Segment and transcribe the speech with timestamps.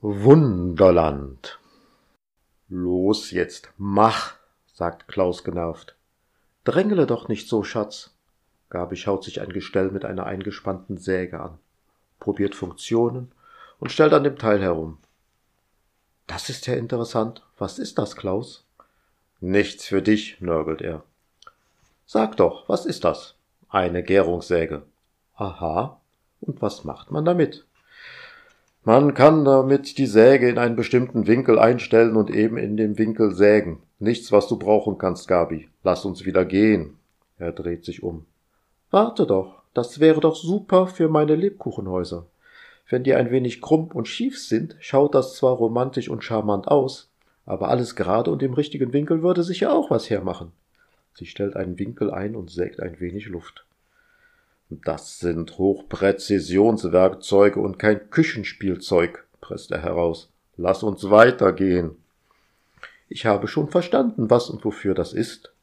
[0.00, 1.58] Wunderland.
[2.68, 4.36] Los jetzt, mach,
[4.72, 5.96] sagt Klaus genervt.
[6.62, 8.14] Drängele doch nicht so, Schatz.
[8.70, 11.58] Gabi schaut sich ein Gestell mit einer eingespannten Säge an,
[12.20, 13.32] probiert Funktionen
[13.80, 14.98] und stellt an dem Teil herum.
[16.28, 17.42] Das ist ja interessant.
[17.58, 18.64] Was ist das, Klaus?
[19.40, 21.02] Nichts für dich, nörgelt er.
[22.06, 23.34] Sag doch, was ist das?
[23.68, 24.82] Eine Gärungssäge.
[25.34, 26.00] Aha.
[26.40, 27.66] Und was macht man damit?
[28.88, 33.34] Man kann damit die Säge in einen bestimmten Winkel einstellen und eben in dem Winkel
[33.34, 33.82] sägen.
[33.98, 35.68] Nichts, was du brauchen kannst, Gabi.
[35.84, 36.96] Lass uns wieder gehen.
[37.36, 38.24] Er dreht sich um.
[38.90, 42.24] Warte doch, das wäre doch super für meine Lebkuchenhäuser.
[42.88, 47.10] Wenn die ein wenig krumm und schief sind, schaut das zwar romantisch und charmant aus,
[47.44, 50.52] aber alles gerade und im richtigen Winkel würde sicher auch was hermachen.
[51.12, 53.66] Sie stellt einen Winkel ein und sägt ein wenig Luft.
[54.70, 60.30] Das sind Hochpräzisionswerkzeuge und kein Küchenspielzeug, presst er heraus.
[60.56, 61.96] Lass uns weitergehen.
[63.08, 65.54] Ich habe schon verstanden, was und wofür das ist.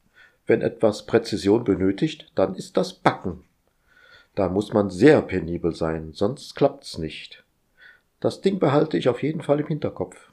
[0.46, 3.44] Wenn etwas Präzision benötigt, dann ist das Backen.
[4.34, 7.44] Da muss man sehr penibel sein, sonst klappt's nicht.
[8.20, 10.32] Das Ding behalte ich auf jeden Fall im Hinterkopf.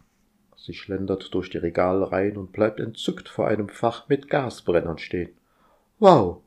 [0.57, 5.29] Sie schlendert durch die Regalreihen und bleibt entzückt vor einem Fach mit Gasbrennern stehen.
[5.99, 6.41] Wow,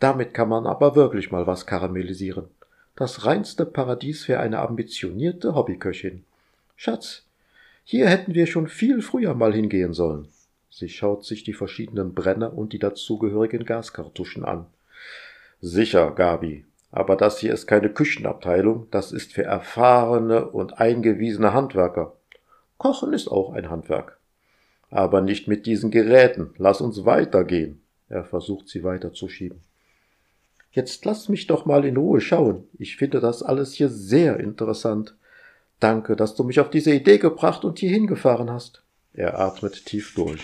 [0.00, 2.46] damit kann man aber wirklich mal was karamellisieren.
[2.96, 6.24] Das reinste Paradies für eine ambitionierte Hobbyköchin.
[6.76, 7.24] Schatz,
[7.84, 10.28] hier hätten wir schon viel früher mal hingehen sollen.
[10.70, 14.66] Sie schaut sich die verschiedenen Brenner und die dazugehörigen Gaskartuschen an.
[15.60, 22.14] Sicher, Gabi, aber das hier ist keine Küchenabteilung, das ist für erfahrene und eingewiesene Handwerker.
[22.78, 24.18] Kochen ist auch ein Handwerk.
[24.90, 26.54] Aber nicht mit diesen Geräten.
[26.56, 27.82] Lass uns weitergehen.
[28.08, 29.60] Er versucht sie weiterzuschieben.
[30.78, 32.68] Jetzt lass mich doch mal in Ruhe schauen.
[32.78, 35.16] Ich finde das alles hier sehr interessant.
[35.80, 38.84] Danke, dass du mich auf diese Idee gebracht und hier hingefahren hast.
[39.12, 40.40] Er atmet tief durch.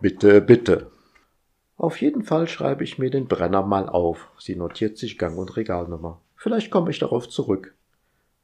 [0.00, 0.92] Bitte, bitte.
[1.76, 4.28] Auf jeden Fall schreibe ich mir den Brenner mal auf.
[4.38, 6.20] Sie notiert sich Gang und Regalnummer.
[6.36, 7.74] Vielleicht komme ich darauf zurück.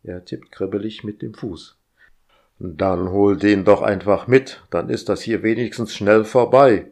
[0.03, 1.79] Er tippt kribbelig mit dem Fuß.
[2.59, 6.91] Dann hol den doch einfach mit, dann ist das hier wenigstens schnell vorbei.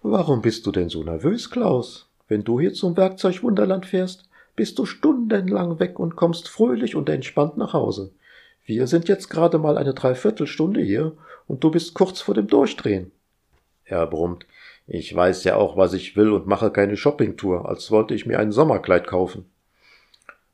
[0.00, 2.08] Warum bist du denn so nervös, Klaus?
[2.32, 4.24] Wenn du hier zum Werkzeugwunderland fährst,
[4.56, 8.10] bist du stundenlang weg und kommst fröhlich und entspannt nach Hause.
[8.64, 11.12] Wir sind jetzt gerade mal eine Dreiviertelstunde hier
[11.46, 13.12] und du bist kurz vor dem Durchdrehen.
[13.84, 14.46] Er brummt.
[14.86, 18.38] Ich weiß ja auch, was ich will und mache keine Shoppingtour, als wollte ich mir
[18.38, 19.44] ein Sommerkleid kaufen.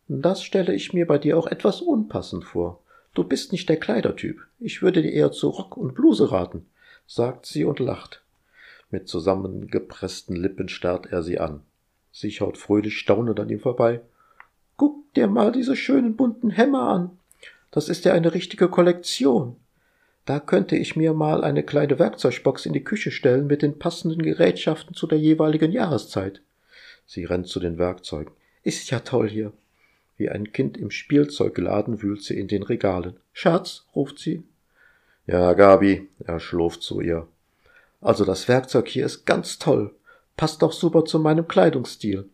[0.08, 2.80] Das stelle ich mir bei dir auch etwas unpassend vor.
[3.14, 4.40] Du bist nicht der Kleidertyp.
[4.58, 6.66] Ich würde dir eher zu Rock und Bluse raten,
[7.06, 8.20] sagt sie und lacht.
[8.90, 11.60] Mit zusammengepressten Lippen starrt er sie an.
[12.20, 14.00] Sie schaut fröhlich staunend an ihm vorbei.
[14.76, 17.10] Guck dir mal diese schönen bunten Hämmer an.
[17.70, 19.54] Das ist ja eine richtige Kollektion.
[20.24, 24.20] Da könnte ich mir mal eine kleine Werkzeugbox in die Küche stellen mit den passenden
[24.20, 26.42] Gerätschaften zu der jeweiligen Jahreszeit.
[27.06, 28.32] Sie rennt zu den Werkzeugen.
[28.64, 29.52] Ist ja toll hier.
[30.16, 33.14] Wie ein Kind im Spielzeugladen wühlt sie in den Regalen.
[33.32, 34.42] Schatz, ruft sie.
[35.28, 37.28] Ja, Gabi, er schlurft zu ihr.
[38.00, 39.94] Also das Werkzeug hier ist ganz toll
[40.38, 42.30] passt doch super zu meinem Kleidungsstil.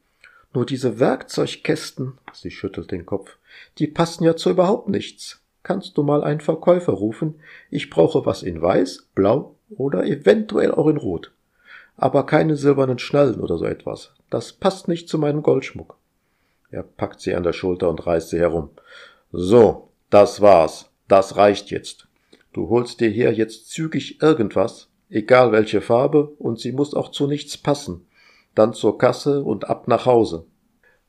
[0.53, 3.39] Nur diese Werkzeugkästen, sie schüttelt den Kopf,
[3.79, 5.41] die passen ja zu überhaupt nichts.
[5.65, 7.41] Kannst du mal einen Verkäufer rufen?
[7.71, 11.33] Ich brauche was in weiß, blau oder eventuell auch in rot.
[11.97, 14.13] Aber keine silbernen Schnallen oder so etwas.
[14.31, 15.97] Das passt nicht zu meinem Goldschmuck.
[16.71, 18.71] Er packt sie an der Schulter und reißt sie herum.
[19.33, 20.91] So, das war's.
[21.09, 22.07] Das reicht jetzt.
[22.53, 27.27] Du holst dir hier jetzt zügig irgendwas, egal welche Farbe, und sie muss auch zu
[27.27, 28.07] nichts passen.
[28.55, 30.47] Dann zur Kasse und ab nach Hause.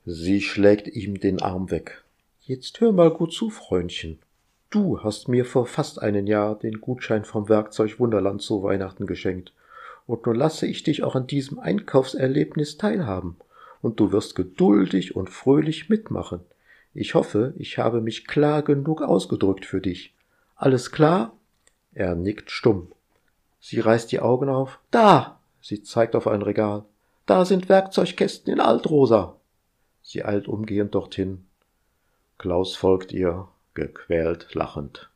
[0.05, 2.03] Sie schlägt ihm den Arm weg.
[2.41, 4.19] Jetzt hör mal gut zu, Freundchen.
[4.69, 9.53] Du hast mir vor fast einem Jahr den Gutschein vom Werkzeug Wunderland zu Weihnachten geschenkt.
[10.05, 13.37] Und nun lasse ich dich auch an diesem Einkaufserlebnis teilhaben.
[13.81, 16.41] Und du wirst geduldig und fröhlich mitmachen.
[16.93, 20.13] Ich hoffe, ich habe mich klar genug ausgedrückt für dich.
[20.55, 21.35] Alles klar?
[21.93, 22.89] Er nickt stumm.
[23.67, 24.77] Sie reißt die Augen auf.
[24.91, 25.39] Da!
[25.59, 26.85] Sie zeigt auf ein Regal.
[27.25, 29.37] Da sind Werkzeugkästen in Altrosa.
[30.03, 31.47] Sie eilt umgehend dorthin.
[32.37, 35.09] Klaus folgt ihr, gequält lachend.